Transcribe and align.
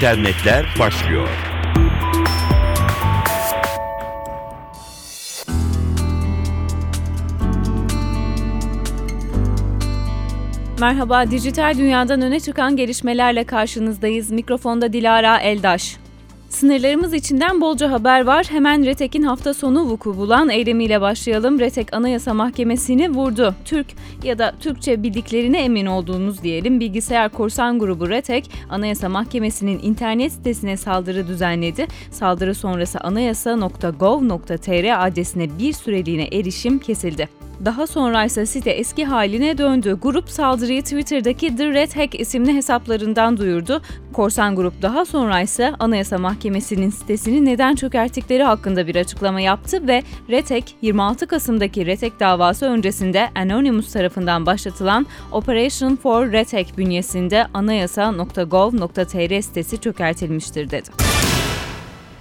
internetler 0.00 0.66
başlıyor. 0.78 1.28
Merhaba, 10.80 11.30
dijital 11.30 11.78
dünyadan 11.78 12.20
öne 12.20 12.40
çıkan 12.40 12.76
gelişmelerle 12.76 13.44
karşınızdayız. 13.44 14.30
Mikrofonda 14.30 14.92
Dilara 14.92 15.38
Eldaş. 15.38 15.96
Sınırlarımız 16.50 17.14
içinden 17.14 17.60
bolca 17.60 17.90
haber 17.90 18.26
var. 18.26 18.46
Hemen 18.50 18.86
Retek'in 18.86 19.22
hafta 19.22 19.54
sonu 19.54 19.82
vuku 19.82 20.16
bulan 20.16 20.48
eylemiyle 20.48 21.00
başlayalım. 21.00 21.60
Retek 21.60 21.94
Anayasa 21.94 22.34
Mahkemesi'ni 22.34 23.10
vurdu. 23.10 23.54
Türk 23.64 23.86
ya 24.24 24.38
da 24.38 24.54
Türkçe 24.60 25.02
bildiklerine 25.02 25.64
emin 25.64 25.86
olduğunuz 25.86 26.42
diyelim 26.42 26.80
bilgisayar 26.80 27.28
korsan 27.28 27.78
grubu 27.78 28.08
Retek, 28.08 28.50
Anayasa 28.70 29.08
Mahkemesi'nin 29.08 29.80
internet 29.82 30.32
sitesine 30.32 30.76
saldırı 30.76 31.28
düzenledi. 31.28 31.86
Saldırı 32.10 32.54
sonrası 32.54 33.00
anayasa.gov.tr 33.00 35.06
adresine 35.06 35.58
bir 35.58 35.72
süreliğine 35.72 36.28
erişim 36.32 36.78
kesildi. 36.78 37.28
Daha 37.64 37.86
sonra 37.86 38.24
ise 38.24 38.46
site 38.46 38.70
eski 38.70 39.04
haline 39.04 39.58
döndü. 39.58 39.98
Grup 40.02 40.30
saldırıyı 40.30 40.82
Twitter'daki 40.82 41.56
The 41.56 41.66
Red 41.66 41.96
Hack 41.96 42.20
isimli 42.20 42.54
hesaplarından 42.54 43.36
duyurdu. 43.36 43.82
Korsan 44.12 44.56
grup 44.56 44.82
daha 44.82 45.04
sonra 45.04 45.40
ise 45.40 45.72
Anayasa 45.78 46.18
Mahkemesi'nin 46.18 46.90
sitesini 46.90 47.44
neden 47.44 47.74
çökerttikleri 47.74 48.42
hakkında 48.42 48.86
bir 48.86 48.96
açıklama 48.96 49.40
yaptı 49.40 49.86
ve 49.86 50.02
Red 50.30 50.50
Hack 50.50 50.70
26 50.82 51.26
Kasım'daki 51.26 51.86
Red 51.86 52.02
Hack 52.02 52.20
davası 52.20 52.66
öncesinde 52.66 53.28
Anonymous 53.34 53.92
tarafından 53.92 54.46
başlatılan 54.46 55.06
Operation 55.32 55.96
for 55.96 56.32
Red 56.32 56.52
Hack 56.52 56.78
bünyesinde 56.78 57.46
anayasa.gov.tr 57.54 59.42
sitesi 59.42 59.80
çökertilmiştir 59.80 60.70
dedi. 60.70 60.90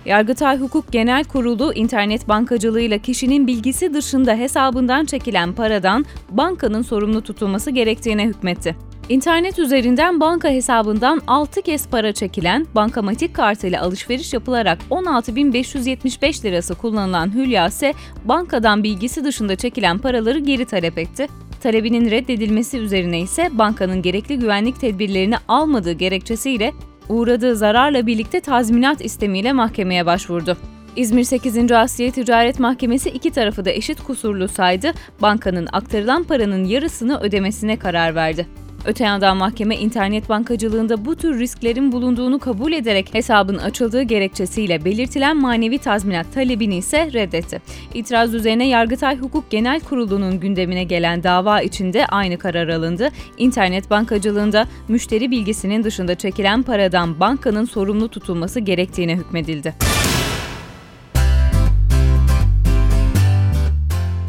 Yargıtay 0.06 0.60
Hukuk 0.60 0.92
Genel 0.92 1.24
Kurulu 1.24 1.74
internet 1.74 2.28
bankacılığıyla 2.28 2.98
kişinin 2.98 3.48
bilgisi 3.48 3.94
dışında 3.94 4.36
hesabından 4.36 5.06
çekilen 5.06 5.54
paradan 5.54 6.06
bankanın 6.30 6.82
sorumlu 6.82 7.22
tutulması 7.22 7.72
gerektiğine 7.72 8.26
hükmetti. 8.26 8.76
İnternet 9.10 9.60
üzerinden 9.60 10.20
banka 10.20 10.50
hesabından 10.50 11.22
6 11.28 11.62
kez 11.62 11.88
para 11.88 12.14
çekilen, 12.14 12.68
bankamatik 12.76 13.34
kartıyla 13.34 13.82
alışveriş 13.82 14.34
yapılarak 14.34 14.80
16.575 14.92 16.46
lirası 16.46 16.76
kullanılan 16.76 17.34
Hülya 17.34 17.68
ise 17.68 17.94
bankadan 18.26 18.84
bilgisi 18.84 19.24
dışında 19.24 19.56
çekilen 19.56 19.98
paraları 19.98 20.40
geri 20.40 20.66
talep 20.66 20.98
etti. 20.98 21.28
Talebinin 21.64 22.12
reddedilmesi 22.12 22.78
üzerine 22.78 23.20
ise 23.20 23.50
bankanın 23.52 24.02
gerekli 24.02 24.40
güvenlik 24.40 24.80
tedbirlerini 24.80 25.36
almadığı 25.48 25.92
gerekçesiyle 25.92 26.74
uğradığı 27.10 27.56
zararla 27.56 28.08
birlikte 28.08 28.40
tazminat 28.40 29.06
istemiyle 29.06 29.54
mahkemeye 29.54 30.06
başvurdu. 30.06 30.58
İzmir 30.96 31.24
8. 31.24 31.72
Asliye 31.72 32.12
Ticaret 32.12 32.60
Mahkemesi 32.60 33.10
iki 33.10 33.32
tarafı 33.32 33.66
da 33.66 33.72
eşit 33.72 34.04
kusurlu 34.04 34.48
saydı, 34.48 34.92
bankanın 35.22 35.68
aktarılan 35.72 36.24
paranın 36.24 36.64
yarısını 36.64 37.20
ödemesine 37.20 37.80
karar 37.80 38.16
verdi. 38.16 38.48
Öte 38.86 39.04
yandan 39.04 39.38
mahkeme 39.38 39.78
internet 39.78 40.30
bankacılığında 40.30 41.06
bu 41.06 41.16
tür 41.16 41.40
risklerin 41.40 41.92
bulunduğunu 41.92 42.40
kabul 42.40 42.72
ederek 42.72 43.14
hesabın 43.14 43.58
açıldığı 43.58 44.02
gerekçesiyle 44.02 44.86
belirtilen 44.86 45.38
manevi 45.38 45.78
tazminat 45.78 46.34
talebini 46.34 46.78
ise 46.78 47.14
reddetti. 47.14 47.62
İtiraz 47.94 48.34
üzerine 48.34 48.68
Yargıtay 48.68 49.18
Hukuk 49.18 49.50
Genel 49.50 49.80
Kurulu'nun 49.80 50.40
gündemine 50.40 50.84
gelen 50.84 51.24
dava 51.24 51.62
içinde 51.62 52.06
aynı 52.06 52.38
karar 52.38 52.68
alındı. 52.68 53.10
İnternet 53.38 53.90
bankacılığında 53.90 54.68
müşteri 54.88 55.32
bilgisinin 55.32 55.84
dışında 55.84 56.16
çekilen 56.16 56.64
paradan 56.64 57.20
bankanın 57.20 57.66
sorumlu 57.66 58.10
tutulması 58.10 58.60
gerektiğine 58.60 59.16
hükmedildi. 59.16 59.74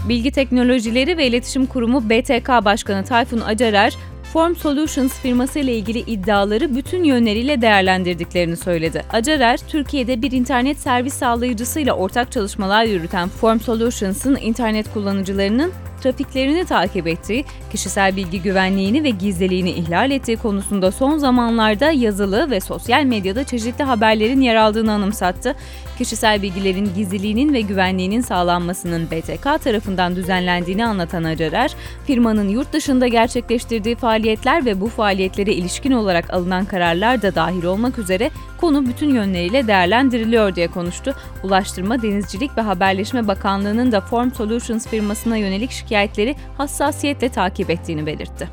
Bilgi 0.08 0.30
Teknolojileri 0.30 1.16
ve 1.16 1.26
İletişim 1.26 1.66
Kurumu 1.66 2.10
BTK 2.10 2.48
Başkanı 2.48 3.04
Tayfun 3.04 3.40
Acarer, 3.40 3.96
Form 4.32 4.56
Solutions 4.56 5.20
firması 5.20 5.58
ile 5.58 5.74
ilgili 5.76 5.98
iddiaları 5.98 6.76
bütün 6.76 7.04
yönleriyle 7.04 7.62
değerlendirdiklerini 7.62 8.56
söyledi. 8.56 9.04
Acarer, 9.12 9.58
Türkiye'de 9.68 10.22
bir 10.22 10.32
internet 10.32 10.78
servis 10.78 11.14
sağlayıcısıyla 11.14 11.94
ortak 11.94 12.32
çalışmalar 12.32 12.84
yürüten 12.84 13.28
Form 13.28 13.60
Solutions'ın 13.60 14.36
internet 14.36 14.92
kullanıcılarının 14.92 15.72
trafiklerini 16.00 16.64
takip 16.64 17.06
ettiği, 17.06 17.44
kişisel 17.70 18.16
bilgi 18.16 18.42
güvenliğini 18.42 19.04
ve 19.04 19.10
gizliliğini 19.10 19.70
ihlal 19.70 20.10
ettiği 20.10 20.36
konusunda 20.36 20.92
son 20.92 21.18
zamanlarda 21.18 21.90
yazılı 21.90 22.50
ve 22.50 22.60
sosyal 22.60 23.04
medyada 23.04 23.44
çeşitli 23.44 23.84
haberlerin 23.84 24.40
yer 24.40 24.56
aldığını 24.56 24.92
anımsattı. 24.92 25.54
Kişisel 25.98 26.42
bilgilerin 26.42 26.90
gizliliğinin 26.96 27.54
ve 27.54 27.60
güvenliğinin 27.60 28.20
sağlanmasının 28.20 29.10
BTK 29.10 29.64
tarafından 29.64 30.16
düzenlendiğini 30.16 30.86
anlatan 30.86 31.24
Acarer, 31.24 31.74
firmanın 32.06 32.48
yurt 32.48 32.72
dışında 32.72 33.08
gerçekleştirdiği 33.08 33.96
faaliyetler 33.96 34.64
ve 34.64 34.80
bu 34.80 34.88
faaliyetlere 34.88 35.52
ilişkin 35.52 35.92
olarak 35.92 36.34
alınan 36.34 36.64
kararlar 36.64 37.22
da 37.22 37.34
dahil 37.34 37.64
olmak 37.64 37.98
üzere 37.98 38.30
konu 38.60 38.86
bütün 38.86 39.14
yönleriyle 39.14 39.66
değerlendiriliyor 39.66 40.54
diye 40.54 40.68
konuştu. 40.68 41.14
Ulaştırma, 41.44 42.02
Denizcilik 42.02 42.56
ve 42.56 42.60
Haberleşme 42.60 43.28
Bakanlığı'nın 43.28 43.92
da 43.92 44.00
Form 44.00 44.32
Solutions 44.32 44.86
firmasına 44.86 45.36
yönelik 45.36 45.70
şikayetleri 45.90 46.36
hassasiyetle 46.58 47.28
takip 47.28 47.70
ettiğini 47.70 48.06
belirtti. 48.06 48.48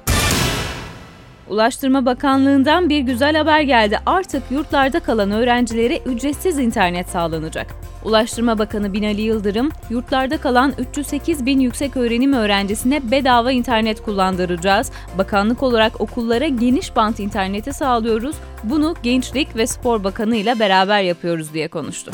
Ulaştırma 1.49 2.05
Bakanlığı'ndan 2.05 2.89
bir 2.89 2.99
güzel 2.99 3.35
haber 3.35 3.61
geldi. 3.61 3.99
Artık 4.05 4.43
yurtlarda 4.51 4.99
kalan 4.99 5.31
öğrencilere 5.31 5.97
ücretsiz 5.97 6.59
internet 6.59 7.09
sağlanacak. 7.09 7.67
Ulaştırma 8.05 8.59
Bakanı 8.59 8.93
Binali 8.93 9.21
Yıldırım, 9.21 9.69
yurtlarda 9.89 10.37
kalan 10.37 10.73
308 10.77 11.45
bin 11.45 11.59
yüksek 11.59 11.97
öğrenim 11.97 12.33
öğrencisine 12.33 13.11
bedava 13.11 13.51
internet 13.51 14.03
kullandıracağız. 14.03 14.91
Bakanlık 15.17 15.63
olarak 15.63 16.01
okullara 16.01 16.47
geniş 16.47 16.95
bant 16.95 17.19
interneti 17.19 17.73
sağlıyoruz. 17.73 18.35
Bunu 18.63 18.95
Gençlik 19.03 19.55
ve 19.55 19.67
Spor 19.67 20.03
Bakanı 20.03 20.35
ile 20.35 20.59
beraber 20.59 21.01
yapıyoruz 21.01 21.53
diye 21.53 21.67
konuştu. 21.67 22.11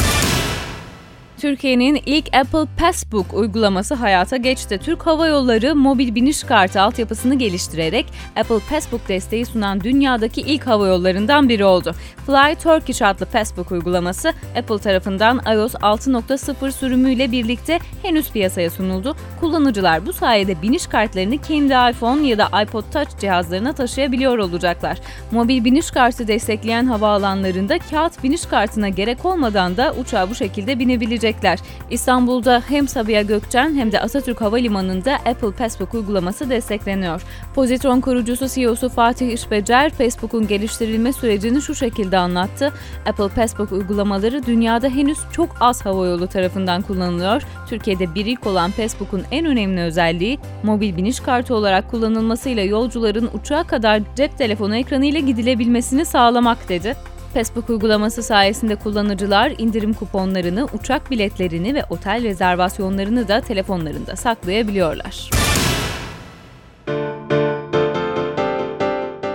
Türkiye'nin 1.38 2.02
ilk 2.06 2.36
Apple 2.36 2.66
Passbook 2.80 3.34
uygulaması 3.34 3.94
hayata 3.94 4.38
geçti. 4.38 4.80
Türk 4.84 5.08
Hava 5.08 5.28
Yolları 5.28 5.76
mobil 5.76 6.16
biniş 6.16 6.44
kartı 6.44 6.82
altyapısını 6.82 7.36
geliştirerek 7.36 8.06
Apple 8.36 8.60
Passbook 8.70 9.08
desteği 9.08 9.46
sunan 9.46 9.82
dünyadaki 9.82 10.42
ilk 10.42 10.68
hava 10.68 10.88
yollarından 10.88 11.50
biri 11.50 11.66
oldu. 11.66 11.96
Fly 12.26 12.56
Turkish 12.56 13.02
adlı 13.02 13.26
Passbook 13.26 13.72
uygulaması 13.72 14.34
Apple 14.58 14.78
tarafından 14.78 15.42
iOS 15.54 15.76
6.0 15.76 16.72
sürümüyle 16.72 17.32
birlikte 17.32 17.80
henüz 18.02 18.32
piyasaya 18.32 18.70
sunuldu. 18.70 19.16
Kullanıcılar 19.40 20.06
bu 20.06 20.14
sayede 20.14 20.62
biniş 20.62 20.88
kartlarını 20.88 21.38
kendi 21.38 21.92
iPhone 21.92 22.28
ya 22.28 22.38
da 22.38 22.62
iPod 22.64 22.84
Touch 22.94 23.20
cihazlarına 23.20 23.74
taşıyabiliyor 23.74 24.38
olacaklar. 24.38 24.98
Mobil 25.32 25.66
biniş 25.66 25.92
kartı 25.92 26.28
destekleyen 26.28 26.86
havaalanlarında 26.86 27.80
kağıt 27.80 28.24
biniş 28.24 28.46
kartına 28.46 28.90
gerek 28.90 29.26
olmadan 29.26 29.78
da 29.78 29.94
uçağa 30.02 30.30
bu 30.30 30.36
şekilde 30.36 30.80
binebilecek 30.80 31.23
edecekler. 31.24 31.60
İstanbul'da 31.90 32.64
hem 32.68 32.88
Sabiha 32.88 33.22
Gökçen 33.22 33.76
hem 33.76 33.92
de 33.92 34.00
Atatürk 34.00 34.42
Havalimanı'nda 34.42 35.14
Apple 35.14 35.52
Passbook 35.52 35.94
uygulaması 35.94 36.50
destekleniyor. 36.50 37.22
Pozitron 37.56 38.02
kurucusu 38.02 38.48
CEO'su 38.48 38.90
Fatih 38.90 39.32
İşbecer, 39.32 39.90
Facebook'un 39.90 40.48
geliştirilme 40.48 41.14
sürecini 41.14 41.62
şu 41.62 41.76
şekilde 41.76 42.18
anlattı. 42.18 42.74
Apple 43.06 43.28
Passbook 43.28 43.72
uygulamaları 43.72 44.46
dünyada 44.46 44.90
henüz 44.90 45.18
çok 45.32 45.50
az 45.60 45.86
havayolu 45.86 46.28
tarafından 46.28 46.82
kullanılıyor. 46.82 47.42
Türkiye'de 47.70 48.16
bir 48.16 48.26
ilk 48.26 48.48
olan 48.48 48.72
Facebook'un 48.72 49.24
en 49.32 49.46
önemli 49.46 49.82
özelliği 49.82 50.40
mobil 50.64 50.98
biniş 50.98 51.20
kartı 51.20 51.56
olarak 51.56 51.92
kullanılmasıyla 51.92 52.64
yolcuların 52.64 53.30
uçağa 53.34 53.64
kadar 53.64 54.02
cep 54.16 54.38
telefonu 54.38 54.76
ekranıyla 54.76 55.20
gidilebilmesini 55.20 56.06
sağlamak 56.06 56.70
dedi. 56.70 56.96
Facebook 57.34 57.70
uygulaması 57.70 58.24
sayesinde 58.24 58.76
kullanıcılar 58.76 59.54
indirim 59.58 59.94
kuponlarını, 59.94 60.68
uçak 60.74 61.12
biletlerini 61.12 61.74
ve 61.74 61.84
otel 61.90 62.24
rezervasyonlarını 62.24 63.28
da 63.28 63.42
telefonlarında 63.42 64.16
saklayabiliyorlar. 64.16 65.30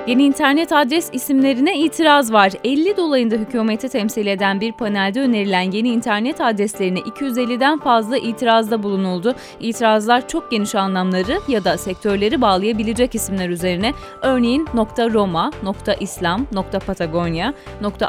Yeni 0.08 0.25
internet 0.25 0.72
adres 0.72 1.10
isimlerine 1.12 1.78
itiraz 1.78 2.32
var. 2.32 2.52
50 2.64 2.96
dolayında 2.96 3.34
hükümeti 3.34 3.88
temsil 3.88 4.26
eden 4.26 4.60
bir 4.60 4.72
panelde 4.72 5.20
önerilen 5.20 5.70
yeni 5.70 5.88
internet 5.88 6.40
adreslerine 6.40 6.99
250'den 6.99 7.78
fazla 7.78 8.19
itirazda 8.19 8.82
bulunuldu. 8.82 9.34
İtirazlar 9.60 10.28
çok 10.28 10.50
geniş 10.50 10.75
anlamları 10.75 11.40
ya 11.49 11.64
da 11.64 11.78
sektörleri 11.78 12.40
bağlayabilecek 12.40 13.14
isimler 13.14 13.49
üzerine 13.49 13.93
örneğin 14.22 14.66
.roma, 15.14 15.50
.islam, 16.00 16.46
.patagonya, 16.87 17.55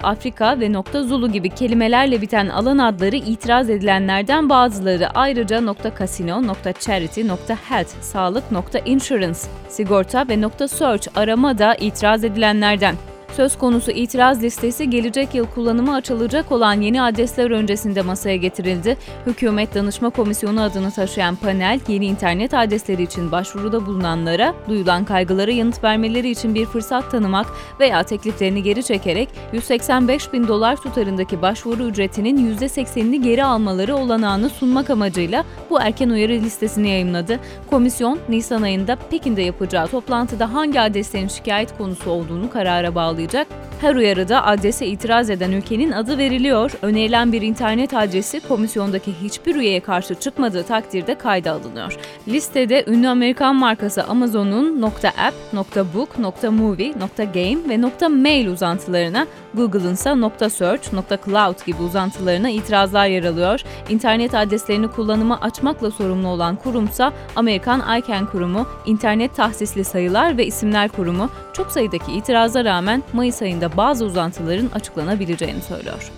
.afrika 0.03 0.59
ve 0.59 0.71
.zulu 1.03 1.31
gibi 1.31 1.49
kelimelerle 1.49 2.21
biten 2.21 2.49
alan 2.49 2.77
adları 2.77 3.15
itiraz 3.15 3.69
edilenlerden 3.69 4.49
bazıları 4.49 5.09
ayrıca 5.09 5.61
.casino, 5.99 6.41
.charity, 6.79 7.21
.health, 7.69 8.01
sağlık, 8.01 8.43
.insurance, 8.85 9.39
sigorta 9.69 10.25
ve 10.27 10.67
.search 10.67 11.07
arama 11.15 11.57
da 11.57 11.75
itiraz 11.75 11.88
edilenlerden. 12.23 12.95
Söz 13.39 13.57
konusu 13.57 13.91
itiraz 13.91 14.43
listesi 14.43 14.89
gelecek 14.89 15.35
yıl 15.35 15.45
kullanıma 15.45 15.95
açılacak 15.95 16.51
olan 16.51 16.81
yeni 16.81 17.01
adresler 17.01 17.51
öncesinde 17.51 18.01
masaya 18.01 18.35
getirildi. 18.35 18.97
Hükümet 19.25 19.75
Danışma 19.75 20.09
Komisyonu 20.09 20.61
adını 20.61 20.91
taşıyan 20.91 21.35
panel, 21.35 21.79
yeni 21.87 22.05
internet 22.05 22.53
adresleri 22.53 23.03
için 23.03 23.31
başvuruda 23.31 23.85
bulunanlara 23.85 24.53
duyulan 24.69 25.05
kaygılara 25.05 25.51
yanıt 25.51 25.83
vermeleri 25.83 26.29
için 26.29 26.55
bir 26.55 26.65
fırsat 26.65 27.11
tanımak 27.11 27.45
veya 27.79 28.03
tekliflerini 28.03 28.63
geri 28.63 28.83
çekerek 28.83 29.29
185 29.53 30.33
bin 30.33 30.47
dolar 30.47 30.75
tutarındaki 30.75 31.41
başvuru 31.41 31.83
ücretinin 31.83 32.57
%80'ini 32.57 33.23
geri 33.23 33.43
almaları 33.43 33.95
olanağını 33.95 34.49
sunmak 34.49 34.89
amacıyla 34.89 35.43
bu 35.69 35.79
erken 35.79 36.09
uyarı 36.09 36.33
listesini 36.33 36.89
yayımladı. 36.89 37.39
Komisyon, 37.69 38.19
Nisan 38.29 38.61
ayında 38.61 38.95
Pekin'de 38.95 39.41
yapacağı 39.41 39.87
toplantıda 39.87 40.53
hangi 40.53 40.81
adreslerin 40.81 41.27
şikayet 41.27 41.77
konusu 41.77 42.09
olduğunu 42.09 42.49
karara 42.49 42.95
bağlayacak. 42.95 43.28
제작 43.29 43.68
Her 43.81 43.95
uyarıda 43.95 44.45
adrese 44.45 44.87
itiraz 44.87 45.29
eden 45.29 45.51
ülkenin 45.51 45.91
adı 45.91 46.17
veriliyor. 46.17 46.71
Önerilen 46.81 47.31
bir 47.31 47.41
internet 47.41 47.93
adresi 47.93 48.39
komisyondaki 48.39 49.13
hiçbir 49.23 49.55
üyeye 49.55 49.79
karşı 49.79 50.15
çıkmadığı 50.15 50.63
takdirde 50.63 51.15
kayda 51.15 51.51
alınıyor. 51.51 51.97
Listede 52.27 52.83
ünlü 52.87 53.07
Amerikan 53.07 53.55
markası 53.55 54.03
Amazon'un 54.03 54.81
.app, 54.81 55.35
.book, 55.95 56.19
.movie, 56.43 56.93
.game 57.17 57.69
ve 57.69 58.07
.mail 58.07 58.47
uzantılarına, 58.47 59.27
Google'ın 59.53 59.93
ise 59.93 60.49
.search, 60.49 60.83
.cloud 61.25 61.65
gibi 61.65 61.81
uzantılarına 61.81 62.49
itirazlar 62.49 63.07
yer 63.07 63.23
alıyor. 63.23 63.61
İnternet 63.89 64.33
adreslerini 64.33 64.87
kullanıma 64.87 65.39
açmakla 65.41 65.91
sorumlu 65.91 66.27
olan 66.27 66.55
kurumsa 66.55 67.13
Amerikan 67.35 67.99
ICANN 67.99 68.25
kurumu, 68.25 68.67
İnternet 68.85 69.35
Tahsisli 69.35 69.83
Sayılar 69.83 70.37
ve 70.37 70.45
İsimler 70.45 70.89
Kurumu 70.89 71.29
çok 71.53 71.71
sayıdaki 71.71 72.11
itiraza 72.11 72.65
rağmen 72.65 73.03
Mayıs 73.13 73.41
ayında 73.41 73.68
bazı 73.77 74.05
uzantıların 74.05 74.69
açıklanabileceğini 74.75 75.61
söylüyor. 75.61 76.11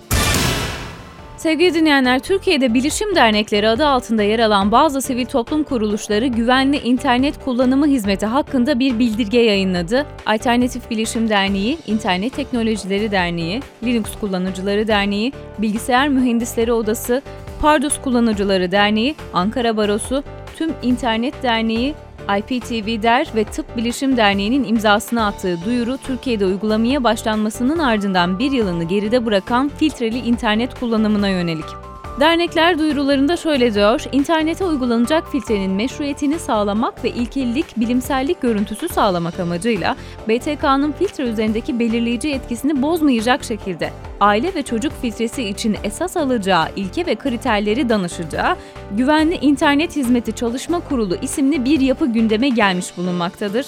Sevgili 1.42 1.74
dinleyenler, 1.74 2.18
Türkiye'de 2.18 2.74
bilişim 2.74 3.14
dernekleri 3.14 3.68
adı 3.68 3.86
altında 3.86 4.22
yer 4.22 4.38
alan 4.38 4.72
bazı 4.72 5.02
sivil 5.02 5.26
toplum 5.26 5.64
kuruluşları 5.64 6.26
güvenli 6.26 6.78
internet 6.78 7.44
kullanımı 7.44 7.86
hizmeti 7.86 8.26
hakkında 8.26 8.78
bir 8.78 8.98
bildirge 8.98 9.40
yayınladı. 9.40 10.06
Alternatif 10.26 10.90
Bilişim 10.90 11.28
Derneği, 11.28 11.78
İnternet 11.86 12.36
Teknolojileri 12.36 13.10
Derneği, 13.10 13.62
Linux 13.84 14.06
Kullanıcıları 14.20 14.88
Derneği, 14.88 15.32
Bilgisayar 15.58 16.08
Mühendisleri 16.08 16.72
Odası, 16.72 17.22
Pardus 17.60 18.00
Kullanıcıları 18.00 18.72
Derneği, 18.72 19.14
Ankara 19.32 19.76
Barosu, 19.76 20.24
Tüm 20.56 20.70
İnternet 20.82 21.42
Derneği, 21.42 21.94
IPTV 22.38 23.02
Der 23.02 23.26
ve 23.34 23.44
Tıp 23.44 23.76
Bilişim 23.76 24.16
Derneği'nin 24.16 24.64
imzasını 24.64 25.26
attığı 25.26 25.64
duyuru 25.64 25.98
Türkiye'de 25.98 26.46
uygulamaya 26.46 27.04
başlanmasının 27.04 27.78
ardından 27.78 28.38
bir 28.38 28.52
yılını 28.52 28.84
geride 28.84 29.26
bırakan 29.26 29.68
filtreli 29.68 30.18
internet 30.18 30.80
kullanımına 30.80 31.28
yönelik. 31.28 31.91
Dernekler 32.20 32.78
duyurularında 32.78 33.36
şöyle 33.36 33.74
diyor, 33.74 34.04
internete 34.12 34.64
uygulanacak 34.64 35.32
filtrenin 35.32 35.70
meşruiyetini 35.70 36.38
sağlamak 36.38 37.04
ve 37.04 37.08
ilkillik, 37.10 37.76
bilimsellik 37.76 38.40
görüntüsü 38.40 38.88
sağlamak 38.88 39.40
amacıyla 39.40 39.96
BTK'nın 40.28 40.92
filtre 40.92 41.24
üzerindeki 41.24 41.78
belirleyici 41.78 42.30
etkisini 42.30 42.82
bozmayacak 42.82 43.44
şekilde 43.44 43.92
aile 44.20 44.54
ve 44.54 44.62
çocuk 44.62 44.92
filtresi 45.02 45.42
için 45.42 45.76
esas 45.84 46.16
alacağı 46.16 46.66
ilke 46.76 47.06
ve 47.06 47.14
kriterleri 47.14 47.88
danışacağı 47.88 48.56
Güvenli 48.90 49.34
İnternet 49.34 49.96
Hizmeti 49.96 50.32
Çalışma 50.32 50.80
Kurulu 50.80 51.16
isimli 51.22 51.64
bir 51.64 51.80
yapı 51.80 52.06
gündeme 52.06 52.48
gelmiş 52.48 52.96
bulunmaktadır. 52.96 53.66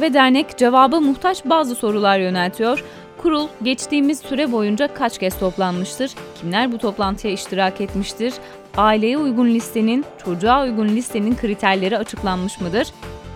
Ve 0.00 0.14
dernek 0.14 0.58
cevaba 0.58 1.00
muhtaç 1.00 1.44
bazı 1.44 1.74
sorular 1.74 2.18
yöneltiyor. 2.18 2.84
Kurul 3.18 3.48
geçtiğimiz 3.62 4.18
süre 4.18 4.52
boyunca 4.52 4.94
kaç 4.94 5.18
kez 5.18 5.38
toplanmıştır? 5.38 6.10
Kimler 6.40 6.72
bu 6.72 6.78
toplantıya 6.78 7.32
iştirak 7.32 7.80
etmiştir? 7.80 8.34
Aileye 8.76 9.18
uygun 9.18 9.46
listenin, 9.46 10.04
çocuğa 10.24 10.62
uygun 10.62 10.88
listenin 10.88 11.36
kriterleri 11.36 11.98
açıklanmış 11.98 12.60
mıdır? 12.60 12.88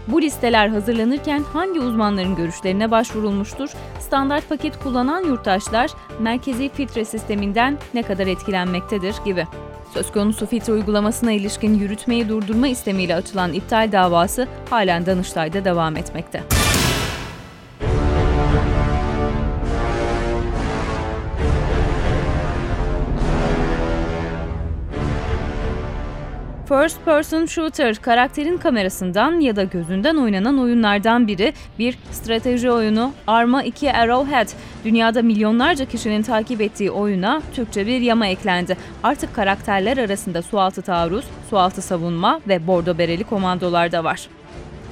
Bu 0.09 0.23
listeler 0.23 0.69
hazırlanırken 0.69 1.43
hangi 1.53 1.81
uzmanların 1.81 2.37
görüşlerine 2.37 2.91
başvurulmuştur? 2.91 3.71
Standart 4.01 4.49
paket 4.49 4.79
kullanan 4.79 5.25
yurttaşlar 5.25 5.91
merkezi 6.21 6.69
filtre 6.69 7.05
sisteminden 7.05 7.79
ne 7.95 8.03
kadar 8.03 8.27
etkilenmektedir 8.27 9.15
gibi. 9.25 9.47
Söz 9.95 10.13
konusu 10.13 10.47
filtre 10.47 10.73
uygulamasına 10.73 11.33
ilişkin 11.33 11.75
yürütmeyi 11.75 12.29
durdurma 12.29 12.69
istemiyle 12.69 13.15
açılan 13.15 13.53
iptal 13.53 13.93
davası 13.93 14.49
halen 14.71 15.07
Danıştay'da 15.07 15.65
devam 15.65 15.97
etmekte. 15.97 16.60
First 26.71 27.05
Person 27.05 27.47
Shooter 27.47 27.95
karakterin 27.95 28.57
kamerasından 28.57 29.41
ya 29.41 29.57
da 29.57 29.65
gözünden 29.65 30.17
oynanan 30.17 30.59
oyunlardan 30.59 31.27
biri 31.29 31.53
bir 31.79 31.99
strateji 32.11 32.71
oyunu 32.71 33.13
Arma 33.27 33.63
2 33.63 33.93
Arrowhead. 33.93 34.49
Dünyada 34.85 35.23
milyonlarca 35.23 35.85
kişinin 35.85 36.23
takip 36.23 36.61
ettiği 36.61 36.91
oyuna 36.91 37.43
Türkçe 37.55 37.87
bir 37.87 38.01
yama 38.01 38.27
eklendi. 38.27 38.77
Artık 39.03 39.35
karakterler 39.35 39.99
arasında 39.99 40.43
sualtı 40.43 40.83
taarruz, 40.83 41.25
sualtı 41.51 41.83
savunma 41.83 42.41
ve 42.49 42.67
bordo 42.67 42.99
bereli 42.99 43.25
komandolar 43.25 43.93
da 43.93 44.05
var. 44.05 44.29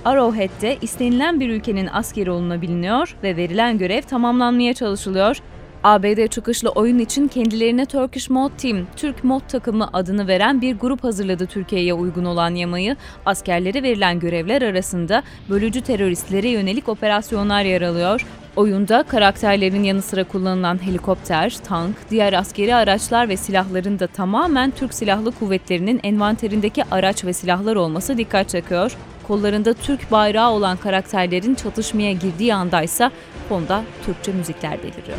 Arrowhead'de 0.04 0.76
istenilen 0.82 1.40
bir 1.40 1.48
ülkenin 1.48 1.86
askeri 1.86 2.30
olunabiliyor 2.30 3.16
ve 3.22 3.36
verilen 3.36 3.78
görev 3.78 4.02
tamamlanmaya 4.02 4.74
çalışılıyor. 4.74 5.36
ABD 5.84 6.26
çıkışlı 6.26 6.68
oyun 6.68 6.98
için 6.98 7.28
kendilerine 7.28 7.86
Turkish 7.86 8.30
Mod 8.30 8.50
Team, 8.58 8.86
Türk 8.96 9.24
Mod 9.24 9.40
takımı 9.48 9.88
adını 9.92 10.28
veren 10.28 10.60
bir 10.60 10.78
grup 10.78 11.04
hazırladı 11.04 11.46
Türkiye'ye 11.46 11.94
uygun 11.94 12.24
olan 12.24 12.54
yamayı. 12.54 12.96
Askerlere 13.26 13.82
verilen 13.82 14.20
görevler 14.20 14.62
arasında 14.62 15.22
bölücü 15.50 15.80
teröristlere 15.80 16.48
yönelik 16.48 16.88
operasyonlar 16.88 17.62
yer 17.62 17.82
alıyor. 17.82 18.26
Oyunda 18.56 19.02
karakterlerin 19.02 19.82
yanı 19.82 20.02
sıra 20.02 20.24
kullanılan 20.24 20.86
helikopter, 20.86 21.56
tank, 21.64 21.96
diğer 22.10 22.32
askeri 22.32 22.74
araçlar 22.74 23.28
ve 23.28 23.36
silahların 23.36 23.98
da 23.98 24.06
tamamen 24.06 24.70
Türk 24.70 24.94
Silahlı 24.94 25.32
Kuvvetleri'nin 25.32 26.00
envanterindeki 26.02 26.84
araç 26.90 27.24
ve 27.24 27.32
silahlar 27.32 27.76
olması 27.76 28.18
dikkat 28.18 28.48
çekiyor. 28.48 28.96
Kollarında 29.28 29.74
Türk 29.74 30.12
bayrağı 30.12 30.50
olan 30.50 30.76
karakterlerin 30.76 31.54
çatışmaya 31.54 32.12
girdiği 32.12 32.54
andaysa 32.54 33.10
fonda 33.48 33.82
Türkçe 34.06 34.32
müzikler 34.32 34.78
beliriyor. 34.78 35.18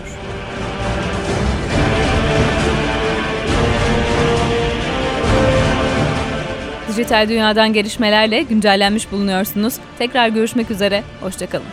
Dijital 6.99 7.29
dünyadan 7.29 7.73
gelişmelerle 7.73 8.41
güncellenmiş 8.41 9.11
bulunuyorsunuz. 9.11 9.73
Tekrar 9.99 10.27
görüşmek 10.27 10.71
üzere, 10.71 11.03
hoşçakalın. 11.21 11.65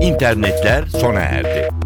İnternetler 0.00 0.86
sona 0.86 1.20
erdi. 1.20 1.77